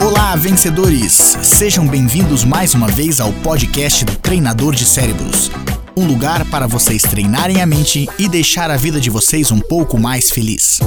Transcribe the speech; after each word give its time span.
Olá, 0.00 0.36
vencedores! 0.36 1.38
Sejam 1.42 1.86
bem-vindos 1.86 2.44
mais 2.44 2.74
uma 2.74 2.88
vez 2.88 3.20
ao 3.20 3.32
podcast 3.32 4.04
do 4.04 4.16
Treinador 4.16 4.74
de 4.74 4.84
Cérebros. 4.84 5.50
Um 5.96 6.06
lugar 6.06 6.44
para 6.50 6.66
vocês 6.66 7.02
treinarem 7.02 7.62
a 7.62 7.66
mente 7.66 8.08
e 8.18 8.28
deixar 8.28 8.70
a 8.70 8.76
vida 8.76 9.00
de 9.00 9.08
vocês 9.10 9.50
um 9.50 9.60
pouco 9.60 9.98
mais 9.98 10.30
feliz. 10.30 10.80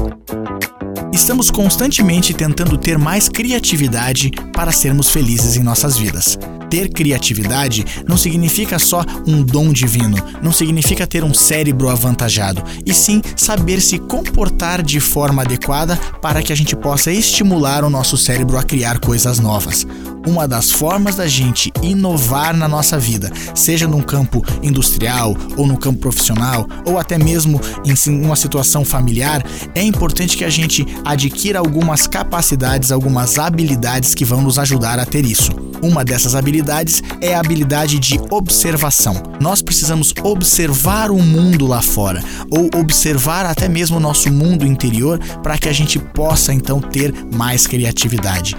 Estamos 1.17 1.49
constantemente 1.49 2.31
tentando 2.31 2.77
ter 2.77 2.95
mais 2.95 3.27
criatividade 3.27 4.29
para 4.53 4.71
sermos 4.71 5.09
felizes 5.09 5.57
em 5.57 5.63
nossas 5.63 5.97
vidas. 5.97 6.37
Ter 6.69 6.89
criatividade 6.89 7.83
não 8.07 8.15
significa 8.15 8.77
só 8.77 9.03
um 9.25 9.41
dom 9.41 9.73
divino, 9.73 10.15
não 10.43 10.53
significa 10.53 11.07
ter 11.07 11.23
um 11.23 11.33
cérebro 11.33 11.89
avantajado, 11.89 12.63
e 12.85 12.93
sim 12.93 13.19
saber 13.35 13.81
se 13.81 13.97
comportar 13.97 14.83
de 14.83 14.99
forma 14.99 15.41
adequada 15.41 15.97
para 16.21 16.43
que 16.43 16.53
a 16.53 16.55
gente 16.55 16.75
possa 16.75 17.11
estimular 17.11 17.83
o 17.83 17.89
nosso 17.89 18.15
cérebro 18.15 18.55
a 18.55 18.61
criar 18.61 18.99
coisas 18.99 19.39
novas 19.39 19.87
uma 20.25 20.47
das 20.47 20.71
formas 20.71 21.15
da 21.15 21.27
gente 21.27 21.71
inovar 21.81 22.55
na 22.55 22.67
nossa 22.67 22.97
vida, 22.99 23.31
seja 23.53 23.87
num 23.87 24.01
campo 24.01 24.43
industrial 24.61 25.35
ou 25.55 25.67
no 25.67 25.77
campo 25.77 25.99
profissional, 25.99 26.67
ou 26.85 26.97
até 26.97 27.17
mesmo 27.17 27.59
em 27.85 28.25
uma 28.25 28.35
situação 28.35 28.83
familiar, 28.83 29.43
é 29.75 29.81
importante 29.81 30.37
que 30.37 30.45
a 30.45 30.49
gente 30.49 30.85
adquira 31.05 31.59
algumas 31.59 32.07
capacidades, 32.07 32.91
algumas 32.91 33.37
habilidades 33.37 34.13
que 34.13 34.25
vão 34.25 34.41
nos 34.41 34.59
ajudar 34.59 34.99
a 34.99 35.05
ter 35.05 35.25
isso. 35.25 35.51
Uma 35.81 36.03
dessas 36.03 36.33
habilidades 36.33 37.03
é 37.21 37.35
a 37.35 37.39
habilidade 37.39 37.99
de 37.99 38.19
observação. 38.31 39.21
Nós 39.39 39.61
precisamos 39.61 40.13
observar 40.23 41.11
o 41.11 41.21
mundo 41.21 41.67
lá 41.67 41.81
fora, 41.81 42.23
ou 42.49 42.69
observar 42.79 43.45
até 43.45 43.67
mesmo 43.67 43.97
o 43.97 43.99
nosso 43.99 44.31
mundo 44.31 44.65
interior, 44.65 45.19
para 45.43 45.57
que 45.57 45.69
a 45.69 45.73
gente 45.73 45.99
possa 45.99 46.53
então 46.53 46.79
ter 46.79 47.13
mais 47.33 47.67
criatividade. 47.67 48.55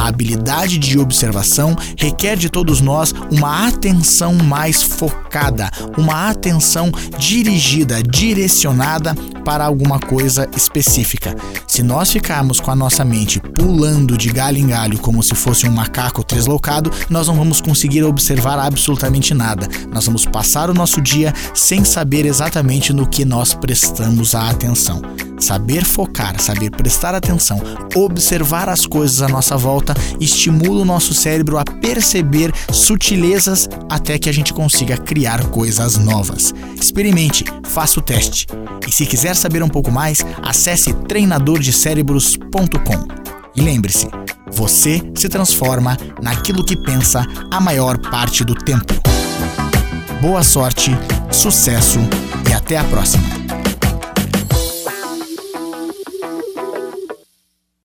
A 0.00 0.08
habilidade 0.08 0.78
de 0.78 0.98
observação 0.98 1.76
requer 1.94 2.34
de 2.34 2.48
todos 2.48 2.80
nós 2.80 3.12
uma 3.30 3.68
atenção 3.68 4.32
mais 4.34 4.82
focada, 4.82 5.70
uma 5.98 6.30
atenção 6.30 6.90
dirigida, 7.18 8.02
direcionada 8.02 9.14
para 9.44 9.62
alguma 9.62 10.00
coisa 10.00 10.48
específica. 10.56 11.36
Se 11.66 11.82
nós 11.82 12.10
ficarmos 12.10 12.60
com 12.60 12.70
a 12.70 12.76
nossa 12.76 13.04
mente 13.04 13.38
pulando 13.38 14.16
de 14.16 14.30
galho 14.30 14.56
em 14.56 14.68
galho 14.68 14.98
como 14.98 15.22
se 15.22 15.34
fosse 15.34 15.68
um 15.68 15.72
macaco 15.72 16.24
deslocado, 16.24 16.90
nós 17.10 17.28
não 17.28 17.36
vamos 17.36 17.60
conseguir 17.60 18.02
observar 18.02 18.58
absolutamente 18.58 19.34
nada. 19.34 19.68
Nós 19.92 20.06
vamos 20.06 20.24
passar 20.24 20.70
o 20.70 20.74
nosso 20.74 20.98
dia 21.02 21.34
sem 21.52 21.84
saber 21.84 22.24
exatamente 22.24 22.90
no 22.94 23.06
que 23.06 23.26
nós 23.26 23.52
prestamos 23.52 24.34
a 24.34 24.48
atenção. 24.48 25.02
Saber 25.40 25.84
focar, 25.84 26.40
saber 26.40 26.70
prestar 26.70 27.14
atenção, 27.14 27.60
observar 27.96 28.68
as 28.68 28.86
coisas 28.86 29.22
à 29.22 29.28
nossa 29.28 29.56
volta 29.56 29.94
estimula 30.20 30.82
o 30.82 30.84
nosso 30.84 31.14
cérebro 31.14 31.58
a 31.58 31.64
perceber 31.64 32.52
sutilezas 32.70 33.68
até 33.88 34.18
que 34.18 34.28
a 34.28 34.32
gente 34.32 34.52
consiga 34.52 34.98
criar 34.98 35.46
coisas 35.46 35.96
novas. 35.96 36.54
Experimente, 36.80 37.44
faça 37.64 37.98
o 37.98 38.02
teste. 38.02 38.46
E 38.86 38.92
se 38.92 39.06
quiser 39.06 39.34
saber 39.34 39.62
um 39.62 39.68
pouco 39.68 39.90
mais, 39.90 40.18
acesse 40.42 40.92
treinadordecerebros.com. 40.92 43.08
E 43.56 43.62
lembre-se, 43.62 44.08
você 44.52 45.00
se 45.14 45.28
transforma 45.28 45.96
naquilo 46.22 46.64
que 46.64 46.76
pensa 46.76 47.24
a 47.50 47.60
maior 47.60 47.98
parte 47.98 48.44
do 48.44 48.54
tempo. 48.54 48.94
Boa 50.20 50.42
sorte, 50.42 50.90
sucesso 51.32 51.98
e 52.48 52.52
até 52.52 52.76
a 52.76 52.84
próxima! 52.84 53.59